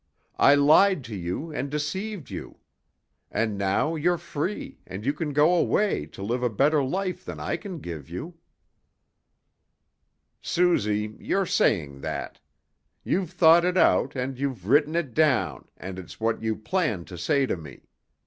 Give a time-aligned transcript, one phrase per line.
[0.39, 2.57] I lied to you and I deceived you,
[3.29, 7.39] and now you're free, and you can go away, to live a better life than
[7.39, 8.33] I can give you."
[10.41, 12.39] "Suzy, you're saying that.
[13.03, 17.15] You've thought it out, and you've written it down, and it's what you planned to
[17.19, 17.83] say to me.